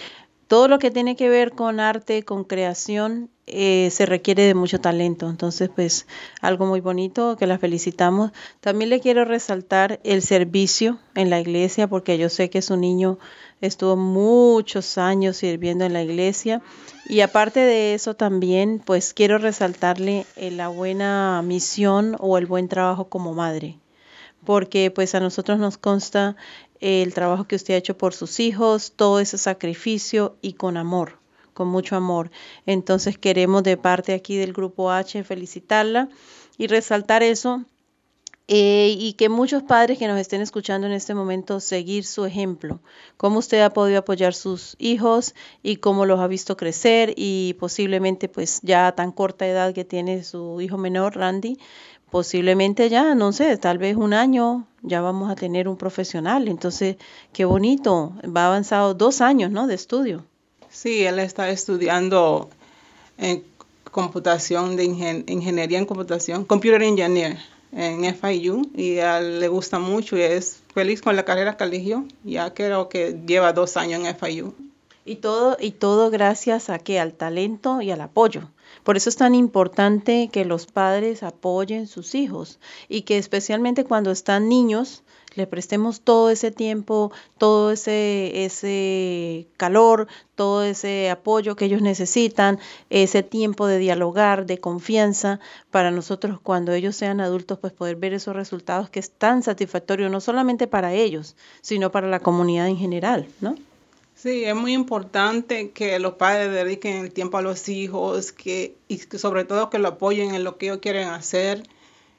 todo 0.48 0.66
lo 0.66 0.78
que 0.78 0.90
tiene 0.90 1.14
que 1.14 1.28
ver 1.28 1.52
con 1.52 1.78
arte, 1.78 2.24
con 2.24 2.42
creación, 2.42 3.30
eh, 3.46 3.90
se 3.92 4.06
requiere 4.06 4.44
de 4.44 4.54
mucho 4.54 4.80
talento. 4.80 5.28
Entonces, 5.28 5.68
pues 5.74 6.06
algo 6.40 6.64
muy 6.66 6.80
bonito 6.80 7.36
que 7.36 7.46
la 7.46 7.58
felicitamos. 7.58 8.32
También 8.60 8.88
le 8.88 9.00
quiero 9.00 9.26
resaltar 9.26 10.00
el 10.04 10.22
servicio 10.22 10.98
en 11.14 11.28
la 11.28 11.38
iglesia, 11.38 11.86
porque 11.86 12.16
yo 12.16 12.30
sé 12.30 12.48
que 12.48 12.62
su 12.62 12.76
niño 12.78 13.18
estuvo 13.60 13.96
muchos 13.96 14.96
años 14.98 15.36
sirviendo 15.36 15.84
en 15.84 15.92
la 15.92 16.02
iglesia 16.02 16.62
y 17.08 17.20
aparte 17.20 17.60
de 17.60 17.94
eso 17.94 18.14
también 18.14 18.80
pues 18.84 19.14
quiero 19.14 19.38
resaltarle 19.38 20.26
eh, 20.36 20.50
la 20.50 20.68
buena 20.68 21.42
misión 21.44 22.16
o 22.20 22.38
el 22.38 22.46
buen 22.46 22.68
trabajo 22.68 23.08
como 23.08 23.34
madre 23.34 23.78
porque 24.44 24.90
pues 24.90 25.14
a 25.14 25.20
nosotros 25.20 25.58
nos 25.58 25.78
consta 25.78 26.36
el 26.80 27.14
trabajo 27.14 27.44
que 27.44 27.56
usted 27.56 27.74
ha 27.74 27.78
hecho 27.78 27.96
por 27.96 28.14
sus 28.14 28.40
hijos, 28.40 28.92
todo 28.94 29.20
ese 29.20 29.38
sacrificio 29.38 30.36
y 30.42 30.54
con 30.54 30.76
amor, 30.76 31.18
con 31.54 31.68
mucho 31.68 31.96
amor. 31.96 32.30
Entonces 32.66 33.18
queremos 33.18 33.62
de 33.62 33.76
parte 33.76 34.14
aquí 34.14 34.36
del 34.36 34.52
grupo 34.52 34.90
H 34.90 35.22
felicitarla 35.24 36.08
y 36.56 36.66
resaltar 36.66 37.22
eso 37.22 37.64
eh, 38.50 38.96
y 38.98 39.12
que 39.12 39.28
muchos 39.28 39.62
padres 39.62 39.98
que 39.98 40.08
nos 40.08 40.18
estén 40.18 40.40
escuchando 40.40 40.86
en 40.86 40.94
este 40.94 41.14
momento 41.14 41.60
seguir 41.60 42.06
su 42.06 42.24
ejemplo, 42.24 42.80
cómo 43.18 43.40
usted 43.40 43.60
ha 43.60 43.74
podido 43.74 43.98
apoyar 43.98 44.32
sus 44.32 44.74
hijos 44.78 45.34
y 45.62 45.76
cómo 45.76 46.06
los 46.06 46.18
ha 46.18 46.26
visto 46.28 46.56
crecer 46.56 47.12
y 47.14 47.56
posiblemente 47.60 48.26
pues 48.30 48.60
ya 48.62 48.86
a 48.86 48.94
tan 48.94 49.12
corta 49.12 49.46
edad 49.46 49.74
que 49.74 49.84
tiene 49.84 50.24
su 50.24 50.62
hijo 50.62 50.78
menor, 50.78 51.14
Randy, 51.14 51.58
posiblemente 52.10 52.88
ya, 52.88 53.14
no 53.14 53.32
sé, 53.32 53.56
tal 53.56 53.78
vez 53.78 53.96
un 53.96 54.14
año 54.14 54.66
ya 54.82 55.00
vamos 55.00 55.30
a 55.30 55.34
tener 55.34 55.68
un 55.68 55.76
profesional. 55.76 56.48
Entonces, 56.48 56.96
qué 57.32 57.44
bonito, 57.44 58.14
va 58.24 58.46
avanzado 58.46 58.94
dos 58.94 59.20
años, 59.20 59.50
¿no? 59.50 59.66
De 59.66 59.74
estudio. 59.74 60.24
Sí, 60.70 61.04
él 61.04 61.18
está 61.18 61.50
estudiando 61.50 62.50
en 63.16 63.42
computación, 63.90 64.76
de 64.76 64.84
ingeniería 64.84 65.78
en 65.78 65.86
computación, 65.86 66.44
computer 66.44 66.82
engineer 66.82 67.38
en 67.72 68.14
FIU 68.14 68.70
y 68.74 68.98
a 68.98 69.18
él 69.18 69.40
le 69.40 69.48
gusta 69.48 69.78
mucho 69.78 70.16
y 70.16 70.22
es 70.22 70.62
feliz 70.72 71.02
con 71.02 71.16
la 71.16 71.24
carrera 71.24 71.56
que 71.56 71.64
eligió. 71.64 72.06
Ya 72.24 72.54
creo 72.54 72.88
que 72.88 73.18
lleva 73.26 73.52
dos 73.52 73.76
años 73.76 74.04
en 74.04 74.16
FIU. 74.16 74.54
Y 75.04 75.16
todo, 75.16 75.56
y 75.58 75.70
todo 75.72 76.10
gracias 76.10 76.68
a 76.68 76.78
que 76.78 77.00
al 77.00 77.14
talento 77.14 77.80
y 77.80 77.90
al 77.90 78.02
apoyo. 78.02 78.50
Por 78.88 78.96
eso 78.96 79.10
es 79.10 79.16
tan 79.16 79.34
importante 79.34 80.30
que 80.32 80.46
los 80.46 80.64
padres 80.64 81.22
apoyen 81.22 81.86
sus 81.86 82.14
hijos 82.14 82.58
y 82.88 83.02
que 83.02 83.18
especialmente 83.18 83.84
cuando 83.84 84.10
están 84.10 84.48
niños, 84.48 85.02
le 85.34 85.46
prestemos 85.46 86.00
todo 86.00 86.30
ese 86.30 86.50
tiempo, 86.50 87.12
todo 87.36 87.70
ese, 87.70 88.46
ese 88.46 89.46
calor, 89.58 90.08
todo 90.36 90.62
ese 90.62 91.10
apoyo 91.10 91.54
que 91.54 91.66
ellos 91.66 91.82
necesitan, 91.82 92.60
ese 92.88 93.22
tiempo 93.22 93.66
de 93.66 93.76
dialogar, 93.76 94.46
de 94.46 94.56
confianza, 94.56 95.38
para 95.70 95.90
nosotros 95.90 96.40
cuando 96.42 96.72
ellos 96.72 96.96
sean 96.96 97.20
adultos, 97.20 97.58
pues 97.58 97.74
poder 97.74 97.96
ver 97.96 98.14
esos 98.14 98.34
resultados 98.34 98.88
que 98.88 99.00
es 99.00 99.10
tan 99.10 99.42
satisfactorio, 99.42 100.08
no 100.08 100.22
solamente 100.22 100.66
para 100.66 100.94
ellos, 100.94 101.36
sino 101.60 101.92
para 101.92 102.08
la 102.08 102.20
comunidad 102.20 102.68
en 102.68 102.78
general, 102.78 103.28
¿no? 103.42 103.54
Sí, 104.20 104.44
es 104.44 104.54
muy 104.56 104.72
importante 104.72 105.70
que 105.70 105.98
los 106.00 106.14
padres 106.14 106.50
dediquen 106.50 106.96
el 107.04 107.12
tiempo 107.12 107.38
a 107.38 107.42
los 107.42 107.68
hijos 107.68 108.32
que, 108.32 108.74
y 108.88 108.98
sobre 108.98 109.44
todo 109.44 109.70
que 109.70 109.78
lo 109.78 109.86
apoyen 109.86 110.34
en 110.34 110.42
lo 110.42 110.58
que 110.58 110.66
ellos 110.66 110.78
quieren 110.82 111.08
hacer 111.08 111.62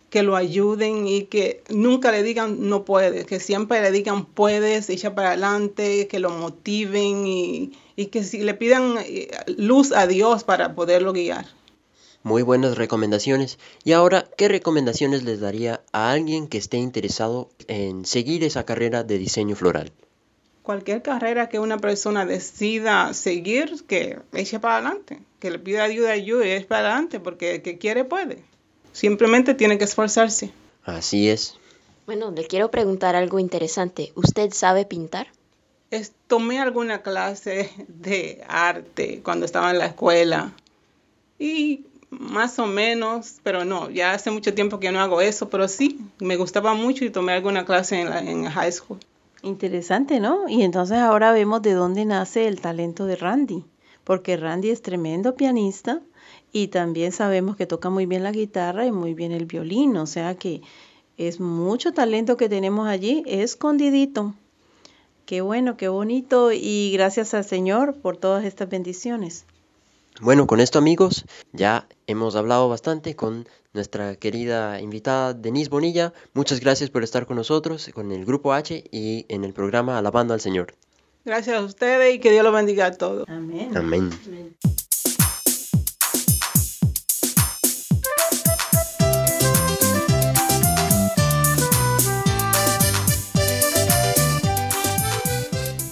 que 0.10 0.24
lo 0.24 0.36
ayuden 0.36 1.08
y 1.08 1.24
que 1.24 1.64
nunca 1.70 2.12
le 2.12 2.24
digan 2.24 2.70
no 2.70 2.84
puedes, 2.84 3.26
que 3.26 3.40
siempre 3.40 3.82
le 3.82 3.92
digan 3.92 4.26
puedes, 4.26 4.90
echa 4.90 5.14
para 5.14 5.30
adelante, 5.30 6.08
que 6.08 6.20
lo 6.20 6.30
motiven 6.32 7.28
y, 7.28 7.74
y 7.96 8.08
que 8.08 8.24
si 8.24 8.40
le 8.40 8.54
pidan 8.54 8.96
eh, 9.00 9.30
luz 9.58 9.92
a 9.92 10.08
Dios 10.08 10.44
para 10.44 10.76
poderlo 10.76 11.14
guiar. 11.14 11.46
Muy 12.24 12.42
buenas 12.42 12.78
recomendaciones. 12.78 13.60
Y 13.84 13.94
ahora, 13.94 14.30
¿qué 14.36 14.50
recomendaciones 14.50 15.24
les 15.24 15.40
daría 15.40 15.84
a 15.94 16.12
alguien 16.12 16.48
que 16.48 16.58
esté 16.58 16.78
interesado 16.78 17.50
en 17.68 18.06
seguir 18.06 18.44
esa 18.44 18.66
carrera 18.66 19.04
de 19.04 19.18
diseño 19.18 19.56
floral? 19.56 19.94
Cualquier 20.64 21.02
carrera 21.02 21.50
que 21.50 21.60
una 21.60 21.78
persona 21.78 22.26
decida 22.26 23.14
seguir, 23.14 23.84
que 23.88 24.20
eche 24.34 24.60
para 24.60 24.76
adelante, 24.76 25.20
que 25.40 25.52
le 25.52 25.60
pida 25.60 25.84
ayuda 25.84 26.12
a 26.12 26.16
Dios 26.16 26.46
y 26.46 26.50
es 26.50 26.66
para 26.66 26.88
adelante, 26.88 27.20
porque 27.20 27.56
el 27.56 27.62
que 27.62 27.78
quiere 27.78 28.04
puede. 28.04 28.44
Simplemente 28.92 29.54
tiene 29.54 29.78
que 29.78 29.86
esforzarse. 29.86 30.52
Así 30.84 31.30
es. 31.30 31.56
Bueno, 32.06 32.32
le 32.32 32.46
quiero 32.48 32.72
preguntar 32.72 33.16
algo 33.16 33.40
interesante. 33.40 34.12
¿Usted 34.16 34.52
sabe 34.52 34.86
pintar? 34.86 35.28
tomé 36.28 36.60
alguna 36.60 37.02
clase 37.02 37.72
de 37.88 38.44
arte 38.48 39.22
cuando 39.24 39.46
estaba 39.46 39.72
en 39.72 39.80
la 39.80 39.88
escuela 39.88 40.54
y 41.40 41.86
más 42.10 42.60
o 42.60 42.66
menos, 42.66 43.36
pero 43.44 43.66
no, 43.66 43.90
ya 43.90 44.14
hace 44.14 44.32
mucho 44.32 44.54
tiempo 44.54 44.80
que 44.80 44.92
no 44.92 45.00
hago 45.00 45.22
eso, 45.22 45.50
pero 45.50 45.68
sí, 45.68 46.00
me 46.20 46.38
gustaba 46.38 46.74
mucho 46.74 47.06
y 47.06 47.10
tomé 47.10 47.34
alguna 47.34 47.66
clase 47.66 48.02
en, 48.02 48.10
la, 48.10 48.20
en 48.20 48.46
high 48.46 48.72
school. 48.72 49.00
Interesante, 49.42 50.20
¿no? 50.20 50.50
Y 50.50 50.64
entonces 50.64 50.98
ahora 50.98 51.32
vemos 51.32 51.62
de 51.62 51.74
dónde 51.74 52.04
nace 52.04 52.48
el 52.48 52.60
talento 52.60 53.06
de 53.06 53.16
Randy, 53.16 53.64
porque 54.04 54.36
Randy 54.36 54.70
es 54.70 54.82
tremendo 54.82 55.36
pianista 55.36 56.02
y 56.52 56.68
también 56.68 57.14
sabemos 57.14 57.56
que 57.56 57.66
toca 57.66 57.90
muy 57.90 58.06
bien 58.06 58.24
la 58.24 58.32
guitarra 58.32 58.86
y 58.86 58.92
muy 58.92 59.14
bien 59.14 59.32
el 59.32 59.46
violín, 59.46 59.96
o 59.96 60.08
sea 60.08 60.36
que 60.36 60.62
es 61.18 61.40
mucho 61.40 61.94
talento 61.94 62.36
que 62.36 62.50
tenemos 62.50 62.88
allí 62.88 63.24
escondidito. 63.26 64.34
Qué 65.26 65.42
bueno, 65.42 65.78
qué 65.78 65.88
bonito 65.88 66.52
y 66.52 66.92
gracias 66.94 67.34
al 67.34 67.46
Señor 67.46 67.96
por 68.02 68.18
todas 68.18 68.44
estas 68.44 68.70
bendiciones. 68.70 69.46
Bueno, 70.22 70.48
con 70.48 70.60
esto 70.60 70.80
amigos, 70.80 71.24
ya 71.54 71.88
hemos 72.06 72.36
hablado 72.36 72.68
bastante 72.68 73.16
con 73.16 73.48
nuestra 73.72 74.18
querida 74.18 74.82
invitada 74.82 75.34
Denise 75.34 75.70
Bonilla. 75.70 76.12
Muchas 76.34 76.60
gracias 76.60 76.90
por 76.90 77.04
estar 77.04 77.26
con 77.26 77.38
nosotros, 77.38 77.90
con 77.94 78.12
el 78.12 78.26
Grupo 78.26 78.52
H 78.52 78.84
y 78.92 79.26
en 79.30 79.46
el 79.46 79.54
programa 79.54 79.98
Alabando 79.98 80.34
al 80.34 80.42
Señor. 80.42 80.76
Gracias 81.24 81.56
a 81.56 81.64
ustedes 81.64 82.16
y 82.16 82.20
que 82.20 82.32
Dios 82.32 82.44
los 82.44 82.54
bendiga 82.54 82.88
a 82.88 82.92
todos. 82.92 83.30
Amén. 83.30 83.72
Amén. 83.78 84.10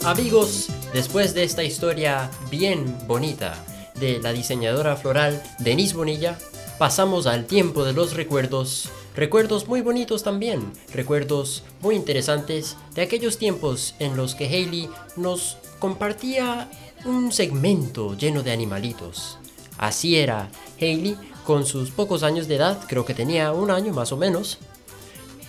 Amigos, 0.04 0.68
después 0.92 1.34
de 1.34 1.44
esta 1.44 1.64
historia 1.64 2.30
bien 2.52 2.98
bonita 3.08 3.56
de 4.00 4.20
la 4.20 4.34
diseñadora 4.34 4.96
floral 4.96 5.42
Denise 5.60 5.96
Bonilla, 5.96 6.38
pasamos 6.78 7.28
al 7.28 7.46
tiempo 7.46 7.84
de 7.84 7.94
los 7.94 8.14
recuerdos. 8.14 8.90
Recuerdos 9.16 9.68
muy 9.68 9.82
bonitos 9.82 10.24
también, 10.24 10.72
recuerdos 10.94 11.64
muy 11.82 11.96
interesantes 11.96 12.78
de 12.94 13.02
aquellos 13.02 13.38
tiempos 13.38 13.96
en 14.00 14.16
los 14.16 14.36
que 14.36 14.46
Hailey 14.46 14.90
nos 15.16 15.58
compartía 15.80 16.70
un 17.06 17.32
segmento 17.32 18.16
lleno 18.16 18.44
de 18.44 18.52
animalitos. 18.52 19.38
Así 19.78 20.18
era 20.18 20.50
Hailey, 20.80 21.18
con 21.46 21.66
sus 21.66 21.92
pocos 21.92 22.24
años 22.24 22.48
de 22.48 22.56
edad, 22.56 22.80
creo 22.88 23.06
que 23.06 23.14
tenía 23.14 23.54
un 23.54 23.72
año 23.72 23.94
más 23.94 24.12
o 24.12 24.18
menos, 24.18 24.58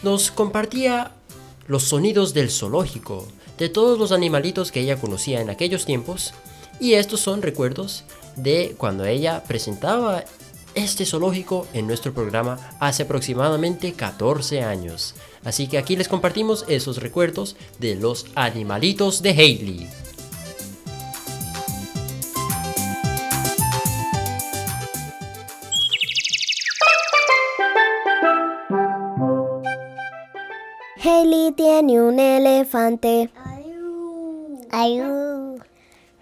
nos 0.03 0.31
compartía 0.31 1.13
los 1.67 1.83
sonidos 1.83 2.33
del 2.35 2.51
zoológico, 2.51 3.27
de 3.59 3.69
todos 3.69 3.99
los 3.99 4.13
animalitos 4.13 4.71
que 4.71 4.81
ella 4.81 5.01
conocía 5.01 5.41
en 5.41 5.51
aquellos 5.51 5.85
tiempos, 5.85 6.33
y 6.81 6.95
estos 6.95 7.21
son 7.21 7.43
recuerdos 7.43 8.05
de 8.43 8.75
cuando 8.79 9.05
ella 9.05 9.43
presentaba 9.45 10.25
este 10.75 11.05
zoológico 11.05 11.67
en 11.73 11.87
nuestro 11.87 12.13
programa 12.13 12.59
hace 12.79 13.03
aproximadamente 13.03 13.93
14 13.93 14.63
años. 14.63 15.15
Así 15.45 15.67
que 15.67 15.79
aquí 15.79 15.97
les 15.97 16.09
compartimos 16.09 16.65
esos 16.69 16.99
recuerdos 16.99 17.57
de 17.79 17.97
los 17.97 18.27
animalitos 18.35 19.23
de 19.23 19.31
Hailey. 19.31 19.89
Hailey 31.03 31.53
tiene 31.53 32.01
un 32.01 32.19
elefante. 32.21 33.31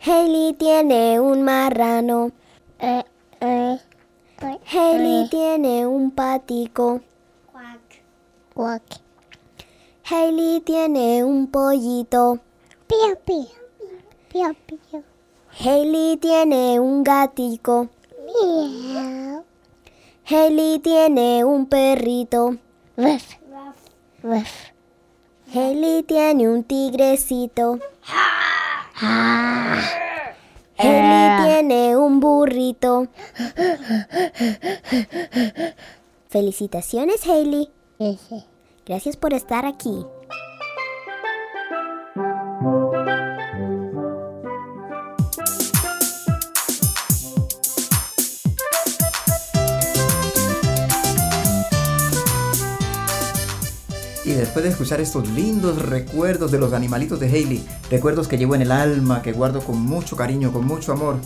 Hailey 0.04 0.52
tiene 0.54 1.18
un 1.20 1.42
marrano. 1.42 2.30
Eh, 2.78 3.04
eh. 3.40 3.78
Hailey 4.72 5.28
tiene 5.28 5.86
un 5.86 6.10
patico. 6.10 7.00
Quack. 8.54 9.00
Tiene 10.64 11.24
un 11.24 11.48
pollito. 11.50 12.38
Pío, 12.86 13.18
pío. 13.24 13.46
Pío, 14.28 14.54
pío. 14.66 15.02
Hailey 15.58 16.16
tiene 16.18 16.78
un 16.80 17.02
gatico. 17.02 17.88
Miau. 18.24 19.44
Tiene 20.82 21.44
un 21.44 21.66
perrito. 21.66 22.56
Ruff. 22.96 23.34
Tiene 26.06 26.48
un 26.48 26.64
tigrecito. 26.64 27.78
Hailey 30.78 31.46
tiene 31.46 31.96
un 31.96 32.20
burrito. 32.20 33.08
Felicitaciones, 36.28 37.26
Hailey. 37.26 37.70
Gracias 38.86 39.16
por 39.16 39.32
estar 39.32 39.66
aquí. 39.66 40.04
Escuchar 54.76 55.00
estos 55.00 55.26
lindos 55.30 55.80
recuerdos 55.80 56.52
de 56.52 56.59
los 56.59 56.75
animalitos 56.75 57.18
de 57.18 57.30
Hailey, 57.30 57.66
recuerdos 57.90 58.28
que 58.28 58.37
llevo 58.37 58.54
en 58.54 58.61
el 58.61 58.71
alma, 58.71 59.23
que 59.23 59.33
guardo 59.33 59.61
con 59.61 59.80
mucho 59.80 60.16
cariño, 60.16 60.52
con 60.52 60.66
mucho 60.66 60.92
amor, 60.92 61.16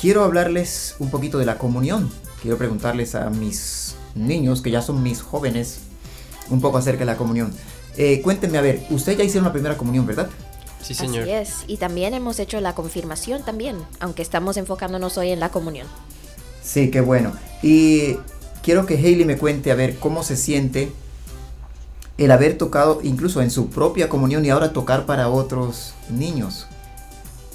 quiero 0.00 0.22
hablarles 0.22 0.94
un 1.00 1.10
poquito 1.10 1.38
de 1.38 1.44
la 1.44 1.58
comunión. 1.58 2.08
Quiero 2.40 2.56
preguntarles 2.56 3.16
a 3.16 3.30
mis 3.30 3.96
niños, 4.14 4.62
que 4.62 4.70
ya 4.70 4.80
son 4.80 5.02
mis 5.02 5.22
jóvenes, 5.22 5.80
un 6.50 6.60
poco 6.60 6.78
acerca 6.78 7.00
de 7.00 7.06
la 7.06 7.16
comunión. 7.16 7.52
Eh, 7.96 8.22
cuéntenme, 8.22 8.58
a 8.58 8.60
ver, 8.60 8.86
ustedes 8.90 9.18
ya 9.18 9.24
hicieron 9.24 9.46
la 9.46 9.52
primera 9.52 9.76
comunión, 9.76 10.06
¿verdad? 10.06 10.30
Sí, 10.80 10.94
señor. 10.94 11.24
Así 11.24 11.32
es. 11.32 11.54
Y 11.66 11.78
también 11.78 12.14
hemos 12.14 12.38
hecho 12.38 12.60
la 12.60 12.76
confirmación 12.76 13.44
también, 13.44 13.76
aunque 13.98 14.22
estamos 14.22 14.56
enfocándonos 14.56 15.18
hoy 15.18 15.30
en 15.32 15.40
la 15.40 15.48
comunión. 15.48 15.88
Sí, 16.62 16.92
qué 16.92 17.00
bueno. 17.00 17.32
Y 17.60 18.18
quiero 18.62 18.86
que 18.86 18.94
Hailey 18.94 19.24
me 19.24 19.36
cuente, 19.36 19.72
a 19.72 19.74
ver, 19.74 19.96
cómo 19.98 20.22
se 20.22 20.36
siente 20.36 20.92
el 22.18 22.32
haber 22.32 22.58
tocado 22.58 23.00
incluso 23.02 23.40
en 23.40 23.50
su 23.50 23.70
propia 23.70 24.08
comunión 24.08 24.44
y 24.44 24.50
ahora 24.50 24.72
tocar 24.72 25.06
para 25.06 25.28
otros 25.28 25.94
niños. 26.10 26.66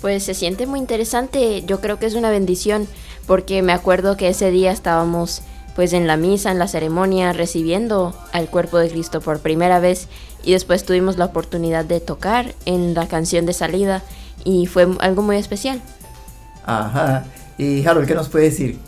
Pues 0.01 0.23
se 0.23 0.33
siente 0.33 0.65
muy 0.65 0.79
interesante, 0.79 1.63
yo 1.65 1.79
creo 1.79 1.99
que 1.99 2.05
es 2.05 2.15
una 2.15 2.29
bendición, 2.29 2.87
porque 3.27 3.61
me 3.61 3.73
acuerdo 3.73 4.17
que 4.17 4.29
ese 4.29 4.51
día 4.51 4.71
estábamos 4.71 5.41
pues 5.75 5.93
en 5.93 6.07
la 6.07 6.17
misa, 6.17 6.51
en 6.51 6.59
la 6.59 6.67
ceremonia, 6.67 7.33
recibiendo 7.33 8.15
al 8.31 8.47
cuerpo 8.47 8.77
de 8.77 8.89
Cristo 8.89 9.21
por 9.21 9.39
primera 9.39 9.79
vez 9.79 10.07
y 10.43 10.51
después 10.51 10.85
tuvimos 10.85 11.17
la 11.17 11.25
oportunidad 11.25 11.85
de 11.85 11.99
tocar 11.99 12.53
en 12.65 12.93
la 12.93 13.07
canción 13.07 13.45
de 13.45 13.53
salida 13.53 14.03
y 14.43 14.67
fue 14.67 14.87
algo 14.99 15.23
muy 15.23 15.37
especial. 15.37 15.81
Ajá. 16.65 17.25
Y 17.57 17.85
Harold, 17.85 18.07
¿qué 18.07 18.15
nos 18.15 18.29
puede 18.29 18.45
decir? 18.45 18.79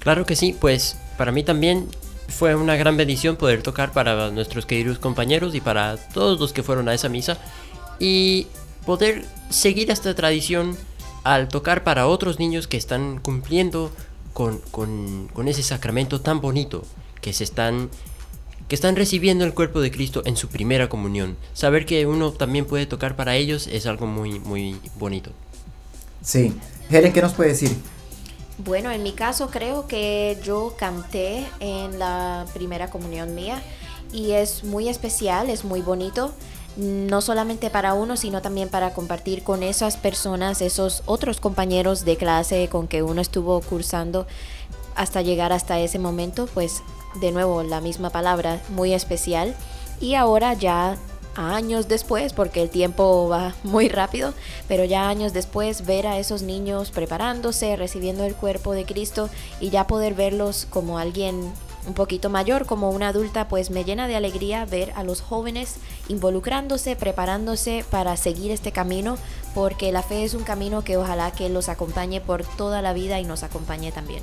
Claro 0.00 0.26
que 0.26 0.36
sí, 0.36 0.54
pues 0.58 0.96
para 1.16 1.32
mí 1.32 1.42
también 1.42 1.88
fue 2.34 2.54
una 2.56 2.76
gran 2.76 2.96
bendición 2.96 3.36
poder 3.36 3.62
tocar 3.62 3.92
para 3.92 4.30
nuestros 4.30 4.66
queridos 4.66 4.98
compañeros 4.98 5.54
y 5.54 5.60
para 5.60 5.96
todos 5.96 6.40
los 6.40 6.52
que 6.52 6.62
fueron 6.62 6.88
a 6.88 6.94
esa 6.94 7.08
misa 7.08 7.38
y 7.98 8.48
poder 8.84 9.24
seguir 9.50 9.90
esta 9.90 10.14
tradición 10.14 10.76
al 11.22 11.48
tocar 11.48 11.84
para 11.84 12.06
otros 12.06 12.38
niños 12.38 12.66
que 12.66 12.76
están 12.76 13.20
cumpliendo 13.20 13.92
con, 14.32 14.58
con, 14.70 15.48
ese 15.48 15.62
sacramento 15.62 16.20
tan 16.20 16.40
bonito 16.40 16.84
que 17.20 17.32
se 17.32 17.44
están 17.44 17.88
que 18.68 18.74
están 18.74 18.96
recibiendo 18.96 19.44
el 19.44 19.52
cuerpo 19.54 19.80
de 19.80 19.90
Cristo 19.90 20.22
en 20.24 20.36
su 20.36 20.48
primera 20.48 20.88
comunión. 20.88 21.36
Saber 21.52 21.84
que 21.84 22.06
uno 22.06 22.32
también 22.32 22.64
puede 22.64 22.86
tocar 22.86 23.14
para 23.14 23.36
ellos 23.36 23.66
es 23.66 23.86
algo 23.86 24.06
muy 24.06 24.40
muy 24.40 24.80
bonito. 24.98 25.30
Sí. 26.22 26.52
Helen, 26.90 27.12
¿qué 27.12 27.22
nos 27.22 27.34
puede 27.34 27.50
decir? 27.50 27.76
Bueno, 28.58 28.90
en 28.92 29.02
mi 29.02 29.12
caso 29.12 29.48
creo 29.48 29.88
que 29.88 30.38
yo 30.42 30.74
canté 30.78 31.44
en 31.58 31.98
la 31.98 32.46
primera 32.54 32.88
comunión 32.88 33.34
mía 33.34 33.60
y 34.12 34.32
es 34.32 34.62
muy 34.62 34.88
especial, 34.88 35.50
es 35.50 35.64
muy 35.64 35.82
bonito, 35.82 36.32
no 36.76 37.20
solamente 37.20 37.68
para 37.68 37.94
uno, 37.94 38.16
sino 38.16 38.42
también 38.42 38.68
para 38.68 38.94
compartir 38.94 39.42
con 39.42 39.64
esas 39.64 39.96
personas, 39.96 40.60
esos 40.60 41.02
otros 41.06 41.40
compañeros 41.40 42.04
de 42.04 42.16
clase 42.16 42.68
con 42.68 42.86
que 42.86 43.02
uno 43.02 43.20
estuvo 43.20 43.60
cursando 43.60 44.26
hasta 44.94 45.22
llegar 45.22 45.52
hasta 45.52 45.80
ese 45.80 45.98
momento, 45.98 46.46
pues 46.54 46.82
de 47.20 47.32
nuevo 47.32 47.64
la 47.64 47.80
misma 47.80 48.10
palabra, 48.10 48.62
muy 48.68 48.94
especial. 48.94 49.56
Y 50.00 50.14
ahora 50.14 50.54
ya 50.54 50.96
años 51.36 51.88
después, 51.88 52.32
porque 52.32 52.62
el 52.62 52.70
tiempo 52.70 53.28
va 53.28 53.54
muy 53.62 53.88
rápido, 53.88 54.34
pero 54.68 54.84
ya 54.84 55.08
años 55.08 55.32
después 55.32 55.86
ver 55.86 56.06
a 56.06 56.18
esos 56.18 56.42
niños 56.42 56.90
preparándose, 56.90 57.76
recibiendo 57.76 58.24
el 58.24 58.34
cuerpo 58.34 58.72
de 58.72 58.84
Cristo 58.84 59.28
y 59.60 59.70
ya 59.70 59.86
poder 59.86 60.14
verlos 60.14 60.66
como 60.70 60.98
alguien 60.98 61.52
un 61.86 61.94
poquito 61.94 62.30
mayor, 62.30 62.66
como 62.66 62.90
una 62.90 63.08
adulta, 63.08 63.48
pues 63.48 63.70
me 63.70 63.84
llena 63.84 64.08
de 64.08 64.16
alegría 64.16 64.64
ver 64.64 64.92
a 64.96 65.02
los 65.02 65.20
jóvenes 65.20 65.76
involucrándose, 66.08 66.96
preparándose 66.96 67.84
para 67.90 68.16
seguir 68.16 68.50
este 68.50 68.72
camino, 68.72 69.16
porque 69.54 69.92
la 69.92 70.02
fe 70.02 70.24
es 70.24 70.34
un 70.34 70.44
camino 70.44 70.82
que 70.82 70.96
ojalá 70.96 71.30
que 71.30 71.48
los 71.48 71.68
acompañe 71.68 72.20
por 72.20 72.44
toda 72.44 72.82
la 72.82 72.92
vida 72.92 73.20
y 73.20 73.24
nos 73.24 73.42
acompañe 73.42 73.92
también. 73.92 74.22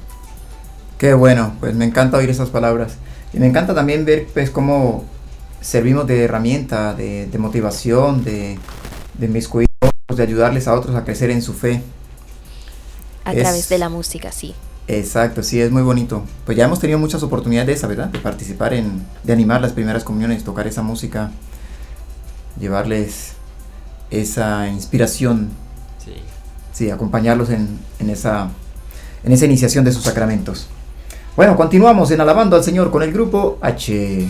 Qué 0.98 1.14
bueno, 1.14 1.56
pues 1.60 1.74
me 1.76 1.86
encanta 1.86 2.18
oír 2.18 2.30
esas 2.30 2.50
palabras. 2.50 2.98
Y 3.34 3.40
me 3.40 3.48
encanta 3.48 3.74
también 3.74 4.06
ver 4.06 4.28
pues 4.34 4.50
cómo 4.50 5.06
servimos 5.62 6.08
de 6.08 6.24
herramienta, 6.26 6.94
de, 6.94 7.28
de 7.28 7.38
motivación, 7.38 8.24
de, 8.24 8.58
de 9.18 9.26
inmiscuirnos, 9.28 9.68
de 10.16 10.24
ayudarles 10.24 10.68
a 10.68 10.74
otros 10.74 10.96
a 10.96 11.04
crecer 11.06 11.30
en 11.30 11.42
su 11.42 11.54
fe. 11.54 11.82
A 13.24 13.34
Es- 13.34 13.42
través 13.44 13.70
de 13.70 13.78
la 13.78 13.88
música, 13.90 14.32
sí. 14.32 14.54
Exacto, 14.88 15.44
sí, 15.44 15.62
es 15.62 15.72
muy 15.72 15.84
bonito. 15.84 16.24
Pues 16.46 16.58
ya 16.58 16.66
hemos 16.66 16.80
tenido 16.80 17.00
muchas 17.00 17.24
oportunidades 17.24 17.68
de 17.68 17.74
esa, 17.74 17.88
¿verdad? 17.88 18.08
De 18.08 18.20
participar 18.20 18.74
en, 18.74 19.06
de 19.24 19.32
animar 19.32 19.62
las 19.62 19.72
primeras 19.72 20.04
comuniones, 20.04 20.44
tocar 20.44 20.68
esa 20.68 20.82
música, 20.82 21.32
llevarles 22.60 23.34
esa 24.10 24.68
inspiración, 24.68 25.50
Sí. 26.04 26.14
sí, 26.74 26.90
acompañarlos 26.90 27.52
en, 27.52 27.80
en 28.00 28.10
esa, 28.10 28.50
en 29.24 29.32
esa 29.32 29.46
iniciación 29.46 29.86
de 29.86 29.92
sus 29.94 30.04
sacramentos. 30.04 30.68
Bueno, 31.38 31.56
continuamos 31.56 32.12
en 32.12 32.20
Alabando 32.20 32.56
al 32.58 32.64
Señor 32.64 32.92
con 32.92 33.04
el 33.04 33.14
grupo 33.14 33.60
H. 33.62 34.28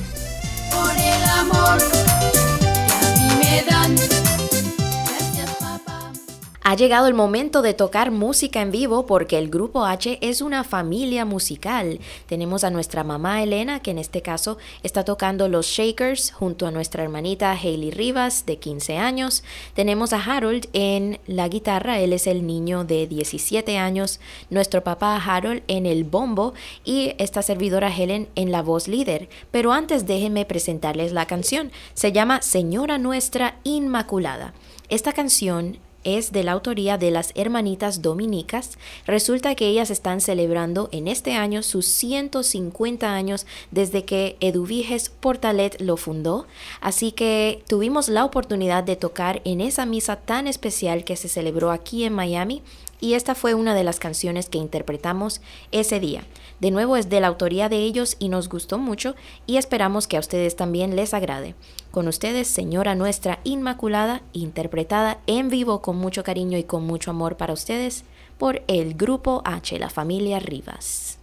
Ha 6.72 6.76
llegado 6.76 7.08
el 7.08 7.14
momento 7.14 7.62
de 7.62 7.74
tocar 7.74 8.12
música 8.12 8.62
en 8.62 8.72
vivo 8.72 9.06
porque 9.06 9.38
el 9.38 9.50
Grupo 9.50 9.84
H 9.84 10.20
es 10.22 10.40
una 10.40 10.64
familia 10.64 11.26
musical. 11.26 12.00
Tenemos 12.28 12.64
a 12.64 12.70
nuestra 12.70 13.04
mamá 13.04 13.44
Elena, 13.44 13.82
que 13.82 13.92
en 13.92 13.98
este 13.98 14.22
caso 14.22 14.58
está 14.82 15.04
tocando 15.04 15.50
los 15.50 15.66
Shakers 15.66 16.32
junto 16.32 16.66
a 16.66 16.72
nuestra 16.72 17.04
hermanita 17.04 17.52
Hailey 17.52 17.92
Rivas, 17.92 18.46
de 18.46 18.56
15 18.56 18.96
años. 18.96 19.44
Tenemos 19.74 20.14
a 20.14 20.24
Harold 20.24 20.70
en 20.72 21.20
la 21.28 21.50
guitarra, 21.50 22.00
él 22.00 22.14
es 22.14 22.26
el 22.26 22.48
niño 22.48 22.86
de 22.86 23.06
17 23.06 23.78
años. 23.78 24.22
Nuestro 24.50 24.82
papá 24.82 25.18
Harold 25.18 25.64
en 25.68 25.86
el 25.86 26.06
bombo 26.06 26.54
y 26.86 27.16
esta 27.18 27.42
servidora 27.42 27.94
Helen 27.94 28.30
en 28.36 28.54
la 28.54 28.62
voz 28.62 28.88
líder. 28.88 29.28
Pero 29.52 29.74
antes 29.74 30.06
déjenme 30.06 30.46
presentarles 30.46 31.12
la 31.12 31.26
canción. 31.26 31.70
Se 31.96 32.14
llama 32.14 32.42
Señora 32.42 32.98
Nuestra 32.98 33.60
Inmaculada. 33.66 34.54
Esta 34.88 35.12
canción 35.12 35.78
es 36.04 36.32
de 36.32 36.44
la 36.44 36.54
autoría 36.54 36.98
de 36.98 37.12
las 37.12 37.32
hermanitas 37.36 38.02
dominicas. 38.02 38.78
Resulta 39.06 39.56
que 39.56 39.68
ellas 39.68 39.90
están 39.90 40.22
celebrando 40.22 40.90
en 40.92 41.08
este 41.08 41.34
año 41.34 41.64
sus 41.64 41.86
150 41.88 43.14
años 43.14 43.46
desde 43.72 44.06
que 44.06 44.38
Eduviges 44.40 45.10
Portalet 45.10 45.80
lo 45.82 45.98
fundó. 45.98 46.46
Así 46.80 47.12
que 47.12 47.64
tuvimos 47.68 48.10
la 48.10 48.26
oportunidad 48.26 48.84
de 48.84 48.96
tocar 48.96 49.42
en 49.46 49.62
esa 49.62 49.86
misa 49.86 50.16
tan 50.16 50.48
especial 50.48 51.04
que 51.04 51.16
se 51.16 51.28
celebró 51.28 51.72
aquí 51.72 52.04
en 52.04 52.14
Miami 52.14 52.62
y 53.02 53.16
esta 53.16 53.36
fue 53.36 53.54
una 53.56 53.76
de 53.76 53.84
las 53.84 54.00
canciones 54.00 54.48
que 54.48 54.60
interpretamos 54.60 55.42
ese 55.72 56.00
día. 56.00 56.24
De 56.62 56.72
nuevo 56.72 56.96
es 56.96 57.10
de 57.10 57.20
la 57.20 57.28
autoría 57.28 57.68
de 57.68 57.78
ellos 57.78 58.16
y 58.20 58.30
nos 58.30 58.48
gustó 58.48 58.78
mucho 58.78 59.16
y 59.48 59.58
esperamos 59.58 60.08
que 60.08 60.16
a 60.16 60.22
ustedes 60.22 60.56
también 60.56 60.96
les 60.96 61.14
agrade. 61.14 61.56
Con 61.90 62.08
ustedes, 62.08 62.48
Señora 62.48 62.96
Nuestra 62.96 63.40
Inmaculada, 63.44 64.22
interpretada 64.32 65.20
en 65.28 65.50
vivo 65.50 65.82
con 65.82 65.98
mucho 65.98 66.24
cariño 66.24 66.58
y 66.58 66.64
con 66.64 66.86
mucho 66.86 67.12
amor 67.12 67.36
para 67.36 67.54
ustedes 67.54 68.06
por 68.38 68.64
el 68.68 68.94
Grupo 68.94 69.42
H, 69.44 69.78
la 69.80 69.90
familia 69.90 70.40
Rivas. 70.40 71.21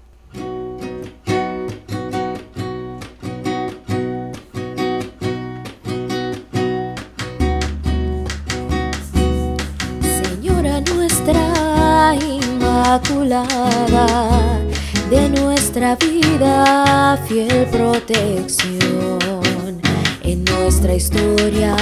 De 15.11 15.29
nuestra 15.29 15.95
vida 15.97 17.19
fiel 17.29 17.67
protección. 17.67 19.83
En 20.23 20.43
nuestra 20.45 20.95
historia, 20.95 21.77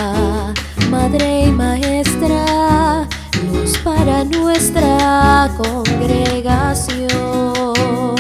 Madre 0.91 1.45
y 1.45 1.51
Maestra, 1.53 3.07
luz 3.53 3.79
para 3.85 4.25
nuestra 4.25 5.49
congregación. 5.57 8.16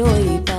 Consuelo 0.00 0.49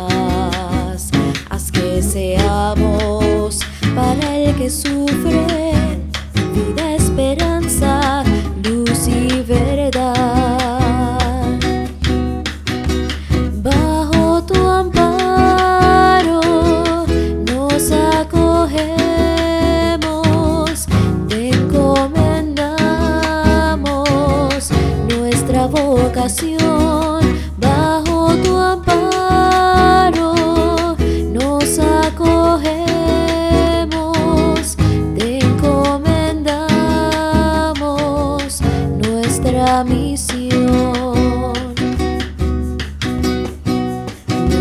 misión. 39.85 41.53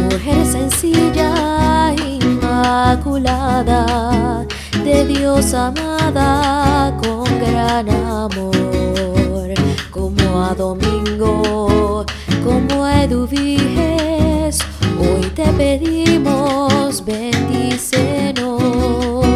Mujer 0.05 0.47
sencilla, 0.47 1.93
inmaculada, 2.21 3.81
de 4.85 5.05
Dios 5.07 5.53
amada 5.53 6.97
con 7.03 7.25
gran 7.41 7.91
amor, 7.91 9.53
como 9.91 10.45
a 10.45 10.55
Domingo, 10.55 12.07
como 12.45 12.85
a 12.85 13.03
Eduviges, 13.05 14.61
hoy 15.01 15.27
te 15.35 15.47
pedimos 15.53 17.05
bendícenos. 17.05 19.30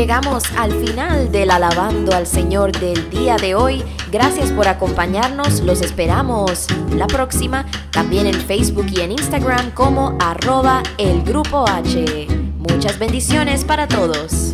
Llegamos 0.00 0.44
al 0.56 0.72
final 0.72 1.30
del 1.30 1.50
Alabando 1.50 2.16
al 2.16 2.26
Señor 2.26 2.72
del 2.72 3.10
día 3.10 3.36
de 3.36 3.54
hoy. 3.54 3.84
Gracias 4.10 4.50
por 4.50 4.66
acompañarnos. 4.66 5.60
Los 5.60 5.82
esperamos 5.82 6.68
la 6.96 7.06
próxima, 7.06 7.66
también 7.90 8.26
en 8.26 8.40
Facebook 8.40 8.86
y 8.90 9.02
en 9.02 9.12
Instagram 9.12 9.72
como 9.72 10.16
arroba 10.18 10.82
el 10.96 11.22
grupo 11.22 11.68
H. 11.68 12.26
Muchas 12.56 12.98
bendiciones 12.98 13.62
para 13.66 13.86
todos. 13.88 14.50